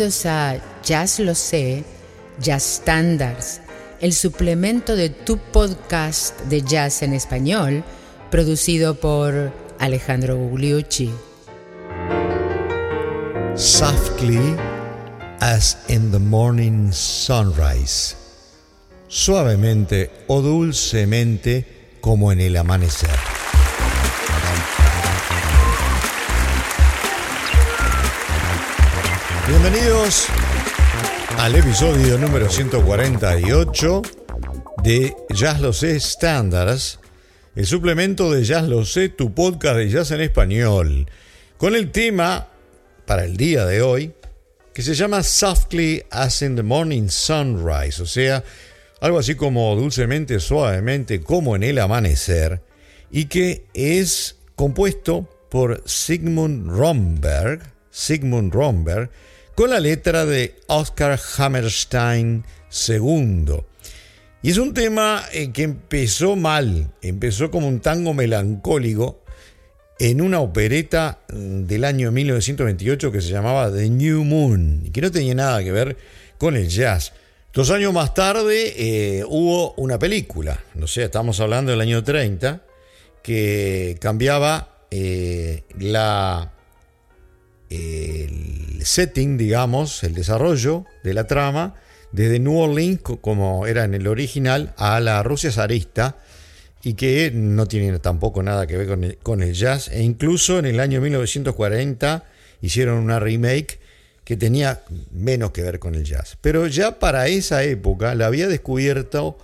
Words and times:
Bienvenidos 0.00 0.24
a 0.24 0.56
Jazz 0.82 1.18
Lo 1.18 1.34
Sé, 1.34 1.84
Jazz 2.40 2.80
Standards, 2.80 3.60
el 4.00 4.14
suplemento 4.14 4.96
de 4.96 5.10
tu 5.10 5.36
podcast 5.36 6.40
de 6.48 6.62
jazz 6.62 7.02
en 7.02 7.12
español, 7.12 7.84
producido 8.30 8.94
por 8.94 9.52
Alejandro 9.78 10.38
Gugliucci. 10.38 11.10
Softly 13.56 14.56
as 15.40 15.76
in 15.88 16.10
the 16.10 16.18
morning 16.18 16.92
sunrise. 16.92 18.16
Suavemente 19.06 20.10
o 20.28 20.40
dulcemente 20.40 21.98
como 22.00 22.32
en 22.32 22.40
el 22.40 22.56
amanecer. 22.56 23.39
Bienvenidos 29.50 30.26
al 31.36 31.56
episodio 31.56 32.16
número 32.18 32.48
148 32.48 34.02
de 34.84 35.12
Jazz 35.34 35.60
Lo 35.60 35.72
Sé 35.72 35.98
Standards, 35.98 37.00
el 37.56 37.66
suplemento 37.66 38.30
de 38.30 38.44
Jazz 38.44 38.68
Lo 38.68 38.84
Sé, 38.84 39.08
tu 39.08 39.34
podcast 39.34 39.76
de 39.78 39.88
jazz 39.88 40.12
en 40.12 40.20
español, 40.20 41.10
con 41.56 41.74
el 41.74 41.90
tema 41.90 42.46
para 43.06 43.24
el 43.24 43.36
día 43.36 43.66
de 43.66 43.82
hoy 43.82 44.12
que 44.72 44.82
se 44.82 44.94
llama 44.94 45.24
Softly 45.24 46.04
as 46.12 46.42
in 46.42 46.54
the 46.54 46.62
Morning 46.62 47.08
Sunrise, 47.08 48.00
o 48.00 48.06
sea, 48.06 48.44
algo 49.00 49.18
así 49.18 49.34
como 49.34 49.74
dulcemente, 49.74 50.38
suavemente, 50.38 51.22
como 51.22 51.56
en 51.56 51.64
el 51.64 51.80
amanecer, 51.80 52.62
y 53.10 53.24
que 53.24 53.66
es 53.74 54.36
compuesto 54.54 55.28
por 55.50 55.82
Sigmund 55.86 56.70
Romberg, 56.70 57.62
Sigmund 57.90 58.54
Romberg, 58.54 59.10
con 59.60 59.68
la 59.68 59.78
letra 59.78 60.24
de 60.24 60.54
Oscar 60.68 61.20
Hammerstein 61.36 62.46
II. 62.88 63.56
Y 64.40 64.50
es 64.52 64.56
un 64.56 64.72
tema 64.72 65.24
eh, 65.34 65.52
que 65.52 65.64
empezó 65.64 66.34
mal, 66.34 66.90
empezó 67.02 67.50
como 67.50 67.68
un 67.68 67.80
tango 67.80 68.14
melancólico 68.14 69.22
en 69.98 70.22
una 70.22 70.40
opereta 70.40 71.18
del 71.28 71.84
año 71.84 72.10
1928 72.10 73.12
que 73.12 73.20
se 73.20 73.28
llamaba 73.28 73.70
The 73.70 73.90
New 73.90 74.24
Moon, 74.24 74.88
que 74.94 75.02
no 75.02 75.10
tenía 75.10 75.34
nada 75.34 75.62
que 75.62 75.72
ver 75.72 75.98
con 76.38 76.56
el 76.56 76.66
jazz. 76.66 77.12
Dos 77.52 77.70
años 77.70 77.92
más 77.92 78.14
tarde 78.14 78.72
eh, 78.78 79.24
hubo 79.28 79.74
una 79.74 79.98
película, 79.98 80.58
no 80.74 80.86
sé, 80.86 81.02
estamos 81.02 81.38
hablando 81.38 81.72
del 81.72 81.82
año 81.82 82.02
30, 82.02 82.62
que 83.22 83.98
cambiaba 84.00 84.86
eh, 84.90 85.64
la 85.78 86.50
el 87.70 88.84
setting, 88.84 89.38
digamos, 89.38 90.02
el 90.04 90.14
desarrollo 90.14 90.84
de 91.04 91.14
la 91.14 91.26
trama, 91.26 91.74
desde 92.12 92.40
New 92.40 92.58
Orleans, 92.58 93.00
como 93.20 93.66
era 93.66 93.84
en 93.84 93.94
el 93.94 94.06
original, 94.06 94.74
a 94.76 95.00
la 95.00 95.22
Rusia 95.22 95.52
zarista, 95.52 96.16
y 96.82 96.94
que 96.94 97.30
no 97.32 97.66
tiene 97.66 97.98
tampoco 97.98 98.42
nada 98.42 98.66
que 98.66 98.76
ver 98.76 99.18
con 99.22 99.42
el, 99.42 99.52
jazz. 99.52 99.88
E 99.88 100.02
incluso 100.02 100.58
en 100.58 100.66
el 100.66 100.80
año 100.80 101.00
1940 101.00 102.24
hicieron 102.62 102.98
una 102.98 103.20
remake 103.20 103.78
que 104.24 104.36
tenía 104.36 104.82
menos 105.10 105.50
que 105.50 105.62
ver 105.62 105.78
con 105.78 105.94
el 105.94 106.04
jazz. 106.04 106.38
Pero 106.40 106.66
ya 106.66 106.98
para 106.98 107.28
esa 107.28 107.62
época 107.64 108.14
la 108.14 108.26
había 108.26 108.48
descubierto 108.48 109.36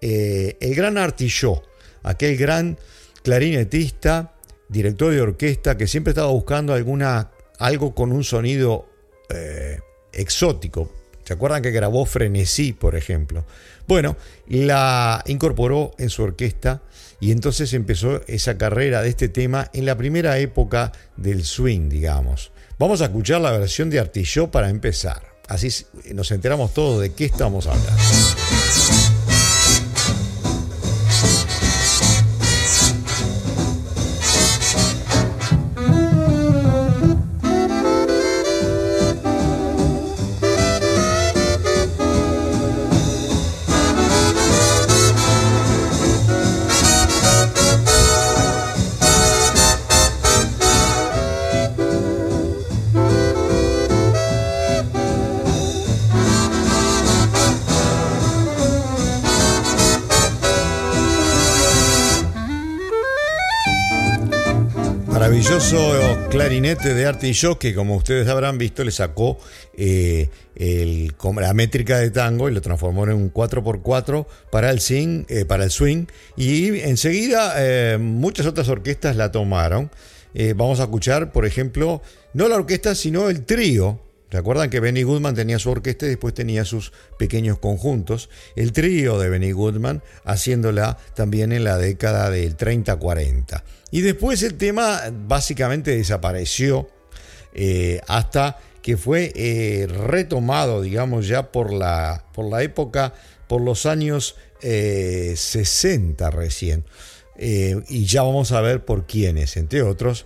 eh, 0.00 0.56
el 0.60 0.74
gran 0.74 0.96
Artillot, 0.96 1.64
aquel 2.02 2.36
gran 2.36 2.78
clarinetista, 3.22 4.34
director 4.68 5.12
de 5.12 5.20
orquesta 5.20 5.76
que 5.76 5.88
siempre 5.88 6.12
estaba 6.12 6.30
buscando 6.30 6.72
alguna 6.72 7.30
algo 7.60 7.94
con 7.94 8.10
un 8.10 8.24
sonido 8.24 8.88
eh, 9.28 9.78
exótico. 10.12 10.90
¿Se 11.24 11.34
acuerdan 11.34 11.62
que 11.62 11.70
grabó 11.70 12.06
Frenesí, 12.06 12.72
por 12.72 12.96
ejemplo? 12.96 13.44
Bueno, 13.86 14.16
la 14.48 15.22
incorporó 15.26 15.92
en 15.98 16.10
su 16.10 16.24
orquesta 16.24 16.82
y 17.20 17.30
entonces 17.30 17.72
empezó 17.72 18.22
esa 18.26 18.58
carrera 18.58 19.02
de 19.02 19.10
este 19.10 19.28
tema 19.28 19.70
en 19.72 19.84
la 19.84 19.96
primera 19.96 20.38
época 20.38 20.90
del 21.16 21.44
swing, 21.44 21.88
digamos. 21.88 22.50
Vamos 22.78 23.02
a 23.02 23.04
escuchar 23.04 23.42
la 23.42 23.52
versión 23.52 23.90
de 23.90 24.00
Artilló 24.00 24.50
para 24.50 24.70
empezar. 24.70 25.22
Así 25.46 25.84
nos 26.14 26.30
enteramos 26.30 26.72
todos 26.72 27.02
de 27.02 27.12
qué 27.12 27.26
estamos 27.26 27.66
hablando. 27.66 27.90
Maravilloso 65.50 66.28
clarinete 66.30 66.94
de 66.94 67.06
arte 67.06 67.26
y 67.26 67.32
show 67.32 67.58
que 67.58 67.74
como 67.74 67.96
ustedes 67.96 68.28
habrán 68.28 68.56
visto 68.56 68.84
le 68.84 68.92
sacó 68.92 69.36
eh, 69.76 70.28
el, 70.54 71.12
la 71.40 71.52
métrica 71.54 71.98
de 71.98 72.12
tango 72.12 72.48
y 72.48 72.54
lo 72.54 72.60
transformó 72.60 73.02
en 73.04 73.14
un 73.14 73.34
4x4 73.34 74.26
para 74.52 74.70
el, 74.70 74.80
eh, 75.28 75.44
para 75.46 75.64
el 75.64 75.72
swing 75.72 76.06
y 76.36 76.78
enseguida 76.80 77.54
eh, 77.56 77.98
muchas 77.98 78.46
otras 78.46 78.68
orquestas 78.68 79.16
la 79.16 79.32
tomaron. 79.32 79.90
vamos 80.54 80.78
a 80.78 80.84
escuchar, 80.84 81.32
por 81.32 81.44
ejemplo, 81.44 82.00
no 82.32 82.46
la 82.46 82.54
orquesta 82.54 82.94
sino 82.94 83.28
el 83.28 83.44
trío 83.44 83.98
¿Recuerdan 84.30 84.70
que 84.70 84.78
Benny 84.78 85.02
Goodman 85.02 85.34
tenía 85.34 85.58
su 85.58 85.70
orquesta 85.70 86.06
y 86.06 86.10
después 86.10 86.34
tenía 86.34 86.64
sus 86.64 86.92
pequeños 87.18 87.58
conjuntos? 87.58 88.30
El 88.54 88.72
trío 88.72 89.18
de 89.18 89.28
Benny 89.28 89.50
Goodman 89.50 90.02
haciéndola 90.24 90.98
también 91.14 91.52
en 91.52 91.64
la 91.64 91.78
década 91.78 92.30
del 92.30 92.56
30-40. 92.56 93.62
Y 93.90 94.02
después 94.02 94.42
el 94.44 94.54
tema 94.54 95.00
básicamente 95.26 95.96
desapareció 95.96 96.88
eh, 97.54 98.00
hasta 98.06 98.58
que 98.82 98.96
fue 98.96 99.32
eh, 99.34 99.86
retomado, 99.88 100.80
digamos, 100.80 101.26
ya 101.26 101.50
por 101.50 101.72
la, 101.72 102.24
por 102.32 102.48
la 102.48 102.62
época, 102.62 103.12
por 103.48 103.60
los 103.60 103.84
años 103.84 104.36
60 104.60 106.26
eh, 106.26 106.30
recién. 106.30 106.84
y 107.36 108.04
ya 108.04 108.22
vamos 108.22 108.52
a 108.52 108.60
ver 108.60 108.84
por 108.84 109.06
quiénes, 109.06 109.56
entre 109.56 109.82
otros, 109.82 110.24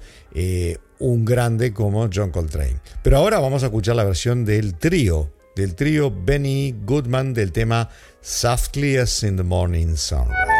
un 0.98 1.24
grande 1.24 1.72
como 1.72 2.08
John 2.12 2.30
Coltrane. 2.30 2.76
Pero 3.02 3.18
ahora 3.18 3.38
vamos 3.38 3.62
a 3.62 3.66
escuchar 3.66 3.96
la 3.96 4.04
versión 4.04 4.44
del 4.44 4.74
trío, 4.74 5.30
del 5.56 5.74
trío 5.74 6.10
Benny 6.10 6.74
Goodman 6.84 7.34
del 7.34 7.52
tema 7.52 7.88
Softly 8.20 8.96
as 8.96 9.22
in 9.22 9.36
the 9.36 9.42
Morning 9.42 9.96
Sunrise. 9.96 10.53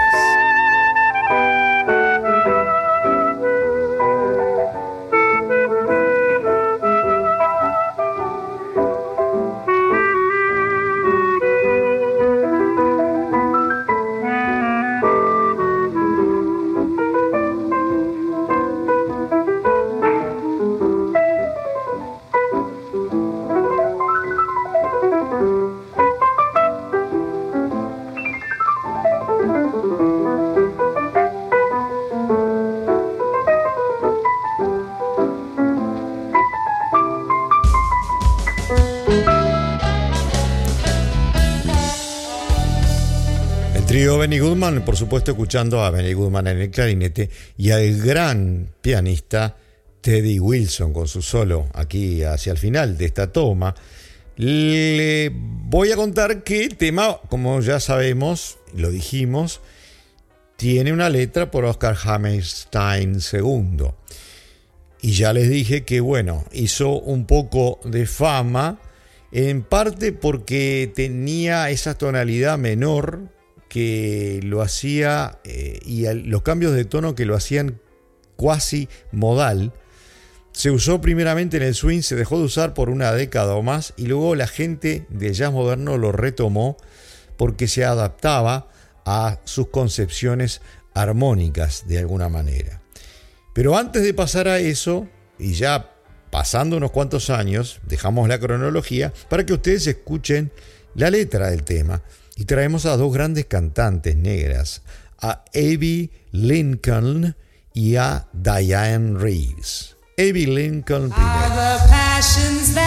Benny 44.35 44.49
Goodman, 44.49 44.85
por 44.85 44.97
supuesto 44.97 45.31
escuchando 45.31 45.85
a 45.85 45.91
Benny 45.91 46.13
Goodman 46.13 46.49
en 46.49 46.59
el 46.59 46.69
clarinete 46.69 47.31
y 47.57 47.71
al 47.71 47.99
gran 47.99 48.69
pianista 48.81 49.57
Teddy 50.01 50.41
Wilson 50.41 50.93
con 50.93 51.07
su 51.07 51.23
solo 51.23 51.69
aquí 51.73 52.25
hacia 52.25 52.51
el 52.51 52.59
final 52.59 52.99
de 52.99 53.05
esta 53.05 53.31
toma. 53.31 53.77
Le 54.35 55.31
voy 55.33 55.93
a 55.93 55.97
contar 55.97 56.43
que 56.43 56.65
el 56.65 56.77
tema, 56.77 57.21
como 57.29 57.61
ya 57.61 57.79
sabemos, 57.79 58.59
lo 58.75 58.91
dijimos, 58.91 59.61
tiene 60.57 60.93
una 60.93 61.11
letra 61.11 61.53
por 61.53 61.65
Oscar 61.65 61.97
Hammerstein 62.03 63.21
II. 63.33 63.87
Y 65.01 65.13
ya 65.13 65.33
les 65.33 65.49
dije 65.49 65.85
que, 65.85 66.01
bueno, 66.01 66.45
hizo 66.51 66.99
un 66.99 67.27
poco 67.27 67.79
de 67.85 68.05
fama 68.07 68.81
en 69.31 69.63
parte 69.63 70.11
porque 70.13 70.91
tenía 70.93 71.71
esa 71.71 71.97
tonalidad 71.97 72.59
menor 72.59 73.33
que 73.75 74.39
lo 74.45 74.63
hacía 74.63 75.41
eh, 75.43 75.81
y 75.85 76.07
los 76.29 76.43
cambios 76.43 76.75
de 76.75 76.85
tono 76.85 77.17
que 77.17 77.27
lo 77.27 77.35
hacían 77.35 77.81
cuasi 78.37 78.89
modal. 79.11 79.73
Se 80.53 80.71
usó 80.71 81.01
primeramente 81.01 81.57
en 81.57 81.65
el 81.65 81.75
swing, 81.75 82.03
se 82.03 82.15
dejó 82.15 82.39
de 82.39 82.45
usar 82.45 82.73
por 82.73 82.89
una 82.89 83.11
década 83.11 83.57
o 83.57 83.63
más 83.63 83.93
y 83.97 84.07
luego 84.07 84.37
la 84.37 84.47
gente 84.47 85.07
del 85.09 85.35
jazz 85.35 85.53
moderno 85.53 85.99
lo 85.99 86.13
retomó 86.13 86.77
porque 87.37 87.67
se 87.67 87.85
adaptaba 87.85 88.69
a 89.05 89.41
sus 89.43 89.67
concepciones 89.71 90.61
armónicas 90.95 91.89
de 91.89 91.99
alguna 91.99 92.29
manera. 92.29 92.81
Pero 93.55 93.77
antes 93.77 94.05
de 94.05 94.15
pasar 94.15 94.47
a 94.47 94.61
eso, 94.61 95.09
y 95.37 95.55
ya 95.55 95.97
pasando 96.31 96.77
unos 96.77 96.93
cuantos 96.93 97.29
años, 97.29 97.81
dejamos 97.85 98.29
la 98.29 98.39
cronología 98.39 99.13
para 99.29 99.45
que 99.45 99.55
ustedes 99.55 99.89
escuchen 99.89 100.53
la 100.95 101.11
letra 101.11 101.51
del 101.51 101.65
tema. 101.65 102.03
Y 102.37 102.47
traemos 102.47 102.87
a 102.87 102.97
dos 102.97 103.13
grandes 103.13 103.47
cantantes 103.47 104.17
negras, 104.17 104.83
a 105.21 105.45
Abby 105.55 106.11
Lincoln 106.33 107.37
y 107.73 107.97
a 107.97 108.27
Diane 108.33 109.19
Reeves. 109.19 109.97
Abby 110.19 110.47
Lincoln 110.47 111.11
primero. 111.11 112.84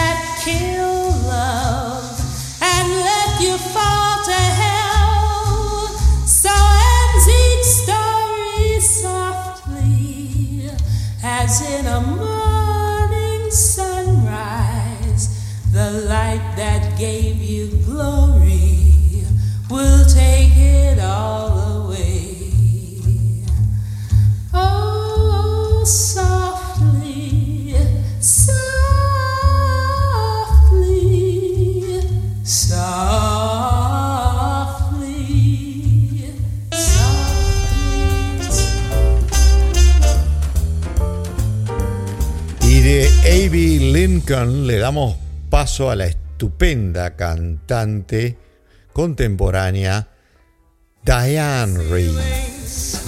Le 44.78 44.82
damos 44.82 45.16
paso 45.50 45.90
a 45.90 45.96
la 45.96 46.06
estupenda 46.06 47.16
cantante 47.16 48.38
contemporánea 48.92 50.06
Diane 51.02 51.82
Reeves. 51.90 53.02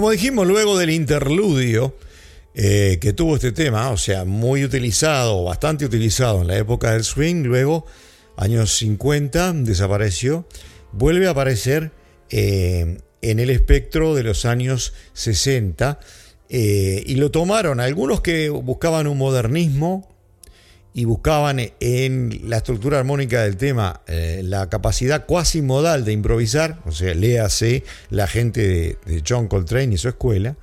Como 0.00 0.12
dijimos 0.12 0.46
luego 0.46 0.78
del 0.78 0.88
interludio 0.88 1.94
eh, 2.54 2.96
que 3.02 3.12
tuvo 3.12 3.34
este 3.34 3.52
tema, 3.52 3.90
o 3.90 3.98
sea, 3.98 4.24
muy 4.24 4.64
utilizado, 4.64 5.44
bastante 5.44 5.84
utilizado 5.84 6.40
en 6.40 6.46
la 6.46 6.56
época 6.56 6.92
del 6.92 7.04
swing, 7.04 7.42
luego, 7.44 7.84
años 8.34 8.74
50, 8.78 9.52
desapareció, 9.52 10.46
vuelve 10.92 11.26
a 11.26 11.32
aparecer 11.32 11.92
eh, 12.30 12.96
en 13.20 13.40
el 13.40 13.50
espectro 13.50 14.14
de 14.14 14.22
los 14.22 14.46
años 14.46 14.94
60 15.12 16.00
eh, 16.48 17.02
y 17.04 17.16
lo 17.16 17.30
tomaron 17.30 17.78
algunos 17.78 18.22
que 18.22 18.48
buscaban 18.48 19.06
un 19.06 19.18
modernismo 19.18 20.09
y 20.92 21.04
buscaban 21.04 21.60
en 21.78 22.40
la 22.48 22.58
estructura 22.58 22.98
armónica 22.98 23.42
del 23.42 23.56
tema 23.56 24.00
eh, 24.06 24.42
la 24.44 24.68
capacidad 24.68 25.26
cuasi 25.26 25.62
modal 25.62 26.04
de 26.04 26.12
improvisar, 26.12 26.80
o 26.84 26.92
sea, 26.92 27.14
léase 27.14 27.84
la 28.10 28.26
gente 28.26 28.96
de, 29.06 29.22
John 29.26 29.48
Coltrane 29.48 29.94
y 29.94 29.98
su 29.98 30.08
escuela, 30.08 30.56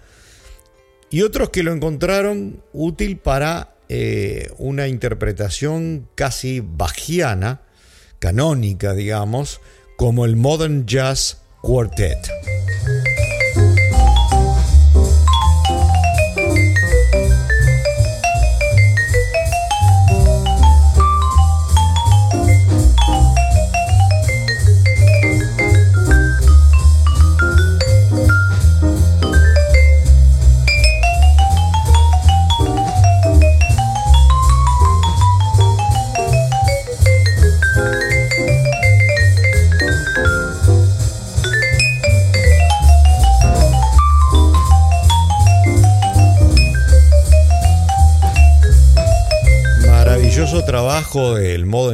y 1.09 1.21
otros 1.21 1.49
que 1.49 1.63
lo 1.63 1.71
encontraron 1.71 2.61
útil 2.73 3.17
para 3.17 3.75
eh, 3.87 4.51
una 4.57 4.87
interpretación 4.87 6.09
casi 6.15 6.61
bajiana, 6.61 7.61
canónica, 8.19 8.93
digamos, 8.93 9.61
como 9.95 10.25
el 10.25 10.35
Modern 10.35 10.85
Jazz 10.85 11.37
Quartet. 11.61 12.17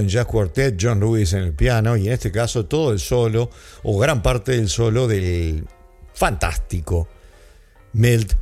En 0.03 0.10
Jazz 0.10 0.25
Quartet, 0.25 0.77
John 0.79 1.00
Lewis 1.00 1.33
en 1.33 1.43
el 1.43 1.53
piano 1.53 1.98
y 1.98 2.07
en 2.07 2.13
este 2.13 2.31
caso 2.31 2.65
todo 2.65 2.91
el 2.91 3.00
solo 3.00 3.50
o 3.83 3.98
gran 3.98 4.22
parte 4.22 4.51
del 4.51 4.69
solo 4.69 5.07
del 5.07 5.65
fantástico 6.13 7.07
Milt 7.93 8.33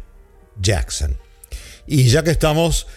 Jackson. 0.59 1.17
Y 1.87 2.09
ya 2.09 2.23
que 2.23 2.31
estamos, 2.31 2.87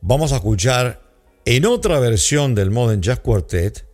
vamos 0.00 0.32
a 0.32 0.36
escuchar 0.36 1.02
en 1.44 1.66
otra 1.66 1.98
versión 1.98 2.54
del 2.54 2.70
Modern 2.70 3.02
Jazz 3.02 3.20
Quartet, 3.20 3.86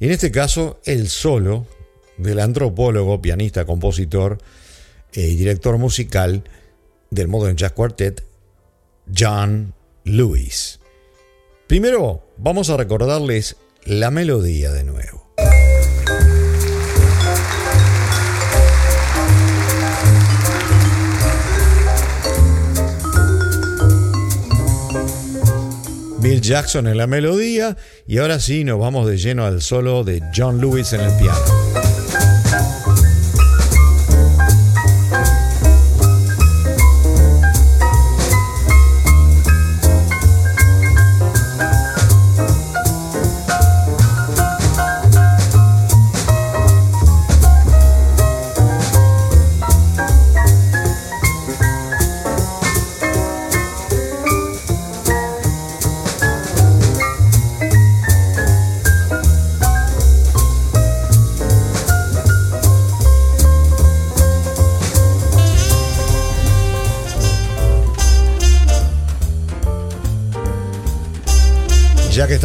en 0.00 0.10
este 0.10 0.30
caso 0.30 0.80
el 0.84 1.08
solo 1.08 1.66
del 2.16 2.40
antropólogo, 2.40 3.20
pianista, 3.20 3.64
compositor 3.64 4.38
y 5.12 5.36
director 5.36 5.78
musical 5.78 6.44
del 7.10 7.28
Modern 7.28 7.56
Jazz 7.56 7.72
Quartet, 7.72 8.24
John 9.16 9.74
Lewis. 10.04 10.80
Primero 11.66 12.22
vamos 12.36 12.70
a 12.70 12.76
recordarles 12.76 13.56
la 13.86 14.10
melodía 14.10 14.72
de 14.72 14.84
nuevo. 14.84 15.30
Bill 26.18 26.40
Jackson 26.40 26.86
en 26.86 26.96
la 26.96 27.06
melodía 27.06 27.76
y 28.06 28.16
ahora 28.16 28.40
sí 28.40 28.64
nos 28.64 28.78
vamos 28.78 29.06
de 29.06 29.18
lleno 29.18 29.44
al 29.44 29.60
solo 29.60 30.04
de 30.04 30.22
John 30.34 30.58
Lewis 30.58 30.94
en 30.94 31.02
el 31.02 31.12
piano. 31.18 31.83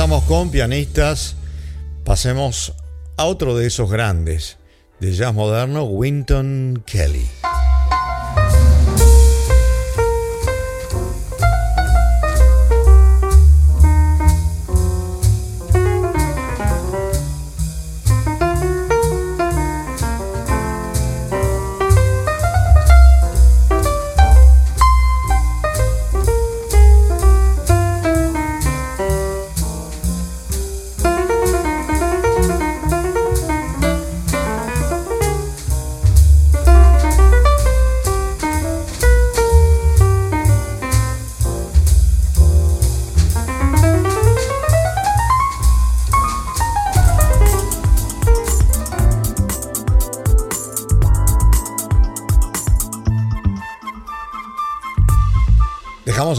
Con 0.10 0.50
pianistas, 0.50 1.36
pasemos 2.04 2.74
a 3.16 3.25
otro 3.25 3.56
de 3.56 3.68
esos 3.68 3.92
grandes 3.92 4.58
de 5.00 5.13
jazz 5.13 5.36
moderno, 5.36 5.84
Winton 5.84 6.82
Kelly. 6.88 7.38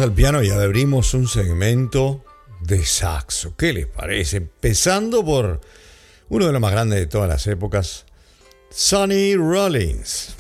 Al 0.00 0.14
piano 0.14 0.42
y 0.42 0.48
abrimos 0.48 1.12
un 1.12 1.28
segmento 1.28 2.24
de 2.60 2.86
saxo. 2.86 3.54
¿Qué 3.54 3.74
les 3.74 3.86
parece? 3.86 4.38
Empezando 4.38 5.22
por 5.22 5.60
uno 6.30 6.46
de 6.46 6.52
los 6.52 6.60
más 6.60 6.72
grandes 6.72 7.00
de 7.00 7.06
todas 7.06 7.28
las 7.28 7.46
épocas, 7.46 8.06
Sonny 8.70 9.36
Rollins. 9.36 10.36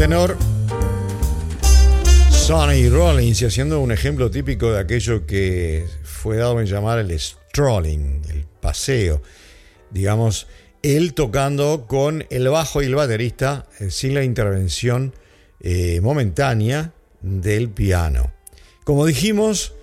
Tenor 0.00 0.34
Sonny 2.30 2.88
Rollins 2.88 3.42
y 3.42 3.44
haciendo 3.44 3.80
un 3.80 3.92
ejemplo 3.92 4.30
típico 4.30 4.72
de 4.72 4.80
aquello 4.80 5.26
que 5.26 5.86
fue 6.04 6.38
dado 6.38 6.58
en 6.58 6.64
llamar 6.64 7.00
el 7.00 7.20
strolling, 7.20 8.22
el 8.30 8.46
paseo. 8.62 9.20
Digamos, 9.90 10.46
él 10.82 11.12
tocando 11.12 11.84
con 11.86 12.24
el 12.30 12.48
bajo 12.48 12.80
y 12.80 12.86
el 12.86 12.94
baterista 12.94 13.66
eh, 13.78 13.90
sin 13.90 14.14
la 14.14 14.24
intervención 14.24 15.12
eh, 15.60 16.00
momentánea 16.00 16.94
del 17.20 17.68
piano. 17.68 18.32
Como 18.84 19.04
dijimos, 19.04 19.74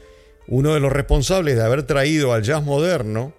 uno 0.47 0.73
de 0.73 0.79
los 0.79 0.91
responsables 0.91 1.57
de 1.57 1.61
haber 1.61 1.83
traído 1.83 2.33
al 2.33 2.41
jazz 2.41 2.63
moderno 2.63 3.35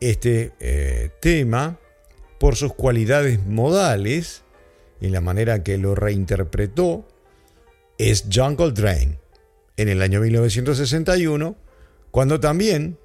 este 0.00 0.52
eh, 0.60 1.08
tema 1.22 1.78
por 2.38 2.56
sus 2.56 2.74
cualidades 2.74 3.42
modales 3.46 4.42
y 5.00 5.08
la 5.08 5.20
manera 5.20 5.62
que 5.62 5.78
lo 5.78 5.94
reinterpretó 5.94 7.06
es 7.98 8.26
John 8.32 8.56
Coltrane 8.56 9.18
en 9.76 9.88
el 9.88 10.02
año 10.02 10.20
1961, 10.20 11.56
cuando 12.10 12.40
también 12.40 12.98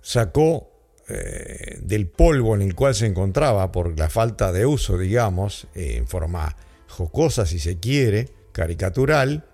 sacó 0.00 0.70
eh, 1.08 1.78
del 1.82 2.08
polvo 2.08 2.54
en 2.54 2.62
el 2.62 2.74
cual 2.74 2.94
se 2.94 3.06
encontraba 3.06 3.70
por 3.72 3.98
la 3.98 4.08
falta 4.08 4.52
de 4.52 4.66
uso, 4.66 4.98
digamos, 4.98 5.66
en 5.74 6.06
forma 6.06 6.56
jocosa 6.88 7.46
si 7.46 7.58
se 7.58 7.78
quiere, 7.78 8.28
caricatural, 8.52 9.44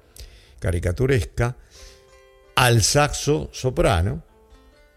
caricaturesca, 0.59 1.57
al 2.55 2.83
saxo 2.83 3.49
soprano 3.53 4.25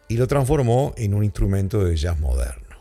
y 0.07 0.17
lo 0.17 0.27
transformó 0.27 0.93
en 0.97 1.13
un 1.13 1.23
instrumento 1.23 1.83
de 1.83 1.95
jazz 1.95 2.19
moderno. 2.19 2.77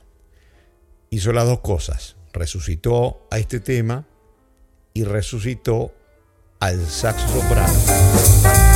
Hizo 1.10 1.32
las 1.32 1.44
dos 1.44 1.60
cosas, 1.60 2.16
resucitó 2.32 3.26
a 3.30 3.38
este 3.38 3.60
tema 3.60 4.06
y 4.94 5.04
resucitó 5.04 5.92
al 6.60 6.86
saxo 6.86 7.26
soprano. 7.28 8.69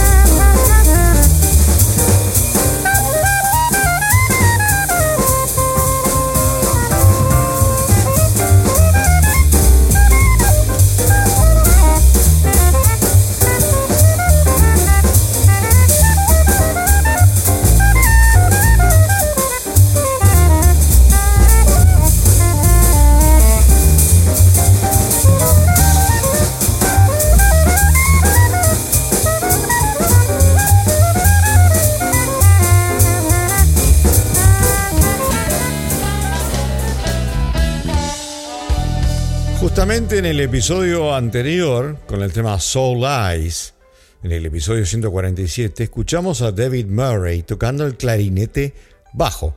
En 39.87 40.25
el 40.25 40.41
episodio 40.41 41.15
anterior, 41.15 41.99
con 42.07 42.23
el 42.23 42.33
tema 42.33 42.59
Soul 42.59 43.05
Eyes, 43.05 43.75
en 44.23 44.33
el 44.33 44.47
episodio 44.47 44.87
147, 44.87 45.85
escuchamos 45.85 46.41
a 46.41 46.53
David 46.53 46.87
Murray 46.87 47.43
tocando 47.43 47.85
el 47.85 47.99
clarinete 47.99 48.73
bajo, 49.13 49.55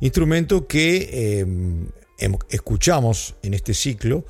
instrumento 0.00 0.66
que 0.66 1.10
eh, 1.12 2.26
escuchamos 2.48 3.34
en 3.42 3.52
este 3.52 3.74
ciclo 3.74 4.24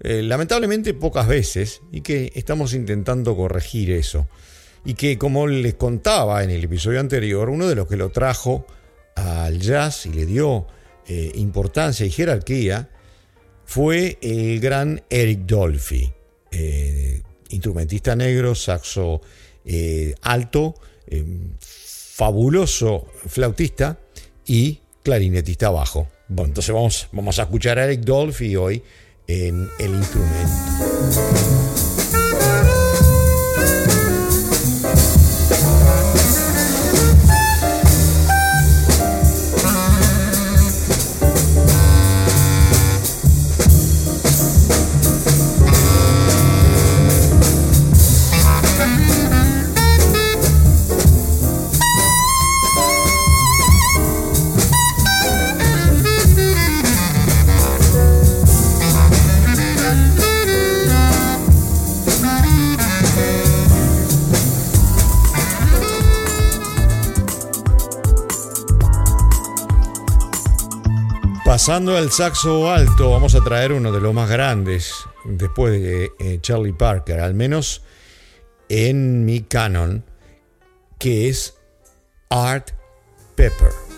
eh, 0.00 0.20
lamentablemente 0.20 0.94
pocas 0.94 1.28
veces 1.28 1.80
y 1.92 2.00
que 2.00 2.32
estamos 2.34 2.74
intentando 2.74 3.36
corregir 3.36 3.92
eso. 3.92 4.26
Y 4.84 4.94
que 4.94 5.16
como 5.16 5.46
les 5.46 5.74
contaba 5.74 6.42
en 6.42 6.50
el 6.50 6.64
episodio 6.64 6.98
anterior, 6.98 7.50
uno 7.50 7.68
de 7.68 7.76
los 7.76 7.86
que 7.86 7.96
lo 7.96 8.10
trajo 8.10 8.66
al 9.14 9.60
jazz 9.60 10.06
y 10.06 10.08
le 10.08 10.26
dio 10.26 10.66
eh, 11.06 11.30
importancia 11.36 12.04
y 12.04 12.10
jerarquía 12.10 12.88
fue 13.72 14.18
el 14.20 14.60
gran 14.60 15.02
Eric 15.08 15.46
Dolphy, 15.46 16.12
eh, 16.50 17.22
instrumentista 17.48 18.14
negro, 18.14 18.54
saxo 18.54 19.22
eh, 19.64 20.14
alto, 20.20 20.74
eh, 21.06 21.24
fabuloso 21.58 23.06
flautista 23.28 23.98
y 24.44 24.78
clarinetista 25.02 25.70
bajo. 25.70 26.06
Bueno, 26.28 26.48
entonces 26.48 26.74
vamos, 26.74 27.08
vamos 27.12 27.38
a 27.38 27.44
escuchar 27.44 27.78
a 27.78 27.86
Eric 27.86 28.00
Dolphy 28.00 28.56
hoy 28.56 28.82
en 29.26 29.66
el 29.78 29.94
instrumento. 29.94 31.91
Pasando 71.52 71.98
al 71.98 72.10
saxo 72.10 72.70
alto, 72.70 73.10
vamos 73.10 73.34
a 73.34 73.44
traer 73.44 73.74
uno 73.74 73.92
de 73.92 74.00
los 74.00 74.14
más 74.14 74.30
grandes 74.30 74.94
después 75.26 75.82
de 75.82 76.10
eh, 76.18 76.38
Charlie 76.40 76.72
Parker, 76.72 77.20
al 77.20 77.34
menos 77.34 77.82
en 78.70 79.26
mi 79.26 79.42
canon, 79.42 80.02
que 80.98 81.28
es 81.28 81.58
Art 82.30 82.70
Pepper. 83.34 83.91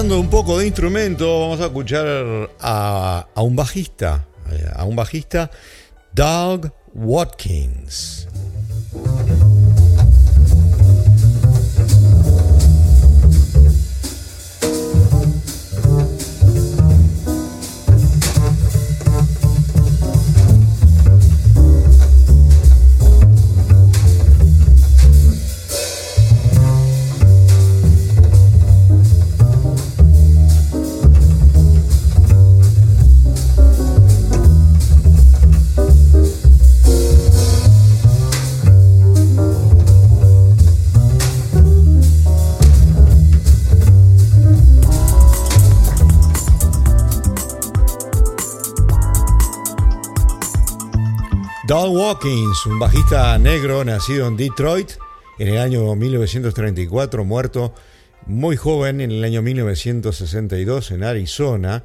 Un 0.00 0.30
poco 0.30 0.58
de 0.58 0.66
instrumento, 0.66 1.40
vamos 1.40 1.60
a 1.60 1.66
escuchar 1.66 2.06
a, 2.58 3.26
a 3.34 3.42
un 3.42 3.54
bajista, 3.54 4.26
eh, 4.50 4.66
a 4.74 4.84
un 4.84 4.96
bajista, 4.96 5.50
Doug 6.14 6.72
Watkins. 6.94 8.26
Doug 51.90 51.98
Watkins, 51.98 52.66
un 52.66 52.78
bajista 52.78 53.36
negro 53.38 53.84
nacido 53.84 54.28
en 54.28 54.36
Detroit 54.36 54.92
en 55.40 55.48
el 55.48 55.58
año 55.58 55.96
1934, 55.96 57.24
muerto 57.24 57.74
muy 58.26 58.54
joven 58.54 59.00
en 59.00 59.10
el 59.10 59.24
año 59.24 59.42
1962 59.42 60.92
en 60.92 61.02
Arizona, 61.02 61.82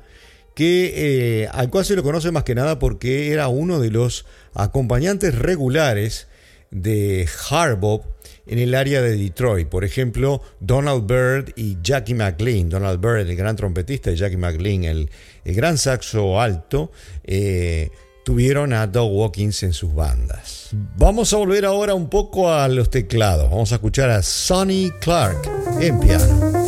que, 0.54 1.42
eh, 1.42 1.48
al 1.52 1.72
cual 1.72 1.86
se 1.86 1.96
lo 1.96 2.04
conoce 2.04 2.30
más 2.30 2.44
que 2.44 2.54
nada 2.54 2.78
porque 2.78 3.32
era 3.32 3.48
uno 3.48 3.80
de 3.80 3.90
los 3.90 4.28
acompañantes 4.54 5.34
regulares 5.40 6.28
de 6.70 7.28
Harbop 7.50 8.06
en 8.46 8.60
el 8.60 8.76
área 8.76 9.02
de 9.02 9.18
Detroit. 9.18 9.70
Por 9.70 9.84
ejemplo, 9.84 10.44
Donald 10.60 11.08
Byrd 11.08 11.54
y 11.56 11.78
Jackie 11.82 12.14
McLean. 12.14 12.70
Donald 12.70 13.02
Byrd, 13.02 13.28
el 13.28 13.36
gran 13.36 13.56
trompetista, 13.56 14.12
y 14.12 14.18
Jackie 14.18 14.38
McLean, 14.38 14.84
el, 14.84 15.10
gran 15.46 15.80
saxo 15.80 16.40
alto. 16.40 16.92
Eh, 17.24 17.90
tuvieron 18.26 18.74
a 18.74 18.88
Doug 18.88 19.12
Watkins 19.14 19.62
en 19.62 19.72
sus 19.72 19.94
bandas. 19.94 20.70
Vamos 20.98 21.32
a 21.32 21.38
volver 21.38 21.64
ahora 21.64 21.94
un 21.94 22.10
poco 22.10 22.52
a 22.52 22.68
los 22.68 22.90
teclados. 22.90 23.52
Vamos 23.52 23.72
a 23.72 23.76
escuchar 23.76 24.10
a 24.10 24.24
Sonny 24.24 24.92
Clark 25.00 25.48
en 25.80 26.00
piano. 26.00 26.65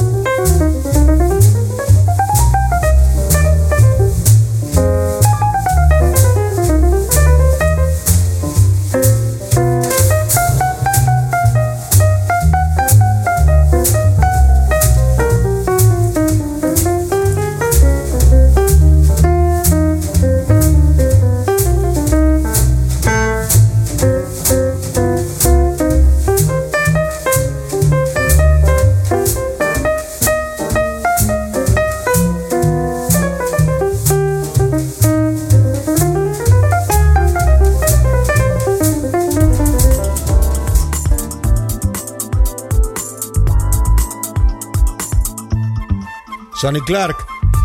Sonny 46.68 46.82
Clark, 46.82 47.16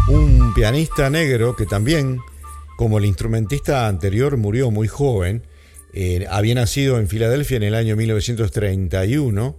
un 0.07 0.55
pianista 0.55 1.11
negro 1.11 1.57
que 1.57 1.67
también, 1.67 2.21
como 2.77 2.99
el 2.99 3.05
instrumentista 3.05 3.89
anterior, 3.89 4.37
murió 4.37 4.71
muy 4.71 4.87
joven, 4.87 5.43
eh, 5.93 6.25
había 6.31 6.55
nacido 6.55 7.01
en 7.01 7.09
Filadelfia 7.09 7.57
en 7.57 7.65
el 7.65 7.75
año 7.75 7.97
1931 7.97 9.57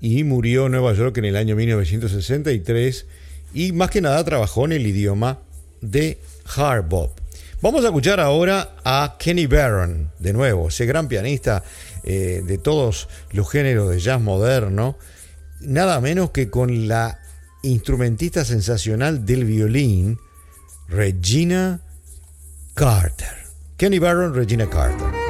y 0.00 0.24
murió 0.24 0.64
en 0.64 0.72
Nueva 0.72 0.94
York 0.94 1.18
en 1.18 1.26
el 1.26 1.36
año 1.36 1.56
1963 1.56 3.04
y 3.52 3.72
más 3.72 3.90
que 3.90 4.00
nada 4.00 4.24
trabajó 4.24 4.64
en 4.64 4.72
el 4.72 4.86
idioma 4.86 5.40
de 5.82 6.18
hard 6.56 6.88
bop. 6.88 7.20
Vamos 7.60 7.84
a 7.84 7.88
escuchar 7.88 8.18
ahora 8.18 8.76
a 8.82 9.16
Kenny 9.18 9.44
Barron, 9.44 10.10
de 10.18 10.32
nuevo, 10.32 10.68
ese 10.68 10.86
gran 10.86 11.06
pianista 11.06 11.62
eh, 12.02 12.40
de 12.42 12.56
todos 12.56 13.10
los 13.32 13.50
géneros 13.50 13.90
de 13.90 14.00
jazz 14.00 14.22
moderno, 14.22 14.96
nada 15.60 16.00
menos 16.00 16.30
que 16.30 16.48
con 16.48 16.88
la 16.88 17.20
instrumentista 17.66 18.44
sensacional 18.44 19.24
del 19.24 19.44
violín, 19.44 20.18
Regina 20.88 21.80
Carter. 22.74 23.46
Kenny 23.76 23.98
Barron, 23.98 24.34
Regina 24.34 24.68
Carter. 24.68 25.25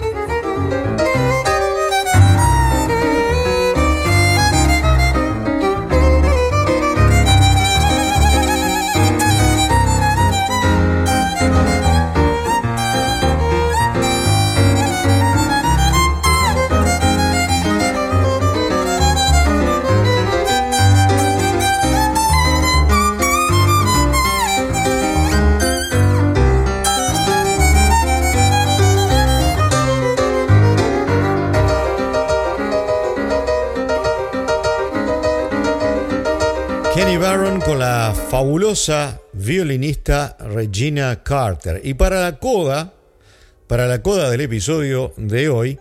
Violinista 39.33 40.37
Regina 40.39 41.23
Carter. 41.23 41.81
Y 41.83 41.95
para 41.95 42.21
la 42.21 42.39
coda, 42.39 42.93
para 43.67 43.87
la 43.87 44.03
coda 44.03 44.29
del 44.29 44.43
episodio 44.43 45.15
de 45.17 45.49
hoy, 45.49 45.79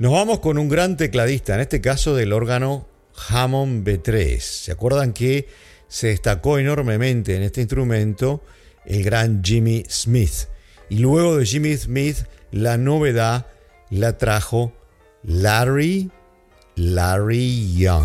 nos 0.00 0.12
vamos 0.12 0.40
con 0.40 0.58
un 0.58 0.68
gran 0.68 0.96
tecladista, 0.96 1.54
en 1.54 1.60
este 1.60 1.80
caso 1.80 2.16
del 2.16 2.32
órgano 2.32 2.88
Hammond 3.28 3.86
B3. 3.86 4.40
¿Se 4.40 4.72
acuerdan 4.72 5.12
que 5.12 5.46
se 5.86 6.08
destacó 6.08 6.58
enormemente 6.58 7.36
en 7.36 7.42
este 7.42 7.60
instrumento 7.60 8.42
el 8.84 9.04
gran 9.04 9.44
Jimmy 9.44 9.84
Smith? 9.88 10.48
Y 10.88 10.98
luego 10.98 11.36
de 11.36 11.46
Jimmy 11.46 11.76
Smith, 11.76 12.18
la 12.50 12.76
novedad 12.76 13.46
la 13.90 14.18
trajo 14.18 14.72
Larry, 15.22 16.10
Larry 16.74 17.72
Young. 17.76 18.04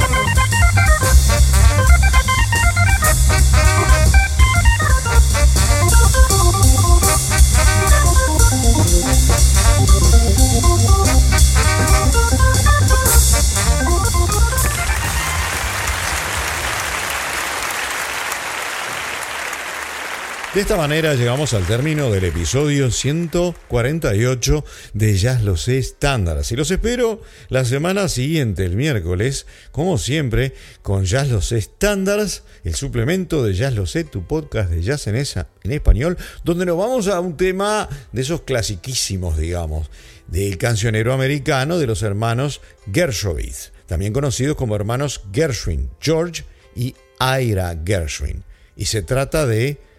De 20.61 20.65
esta 20.65 20.77
manera 20.77 21.15
llegamos 21.15 21.55
al 21.55 21.65
término 21.65 22.11
del 22.11 22.23
episodio 22.23 22.91
148 22.91 24.63
de 24.93 25.17
Jazz 25.17 25.41
Lo 25.43 25.57
Sé 25.57 25.79
Estándares. 25.79 26.51
Y 26.51 26.55
los 26.55 26.69
espero 26.69 27.19
la 27.49 27.65
semana 27.65 28.07
siguiente, 28.07 28.63
el 28.63 28.75
miércoles, 28.75 29.47
como 29.71 29.97
siempre, 29.97 30.53
con 30.83 31.05
Jazz 31.05 31.29
Lo 31.29 31.41
Sé 31.41 31.57
Estándares, 31.57 32.43
el 32.63 32.75
suplemento 32.75 33.43
de 33.43 33.55
Jazz 33.55 33.73
Lo 33.73 33.87
Sé, 33.87 34.03
tu 34.03 34.27
podcast 34.27 34.69
de 34.69 34.83
jazz 34.83 35.07
en, 35.07 35.15
esa, 35.15 35.47
en 35.63 35.71
español, 35.71 36.15
donde 36.43 36.67
nos 36.67 36.77
vamos 36.77 37.07
a 37.07 37.19
un 37.21 37.37
tema 37.37 37.89
de 38.11 38.21
esos 38.21 38.41
clasiquísimos, 38.41 39.39
digamos, 39.39 39.89
del 40.27 40.59
cancionero 40.59 41.11
americano 41.11 41.79
de 41.79 41.87
los 41.87 42.03
hermanos 42.03 42.61
Gershowitz, 42.93 43.71
también 43.87 44.13
conocidos 44.13 44.57
como 44.57 44.75
hermanos 44.75 45.23
Gershwin, 45.33 45.89
George 45.99 46.43
y 46.75 46.93
Ira 47.19 47.75
Gershwin. 47.83 48.43
Y 48.75 48.85
se 48.85 49.01
trata 49.01 49.47
de 49.47 49.89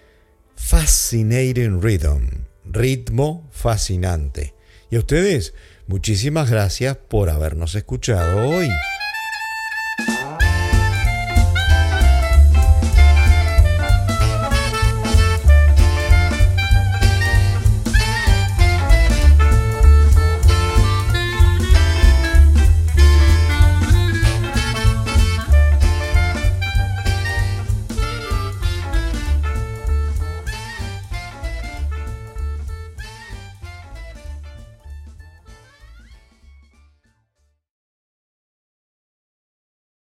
Fascinating 0.64 1.82
Rhythm, 1.82 2.46
ritmo 2.64 3.46
fascinante. 3.52 4.54
Y 4.90 4.96
a 4.96 5.00
ustedes, 5.00 5.52
muchísimas 5.86 6.48
gracias 6.48 6.96
por 6.96 7.28
habernos 7.28 7.74
escuchado 7.74 8.48
hoy. 8.48 8.70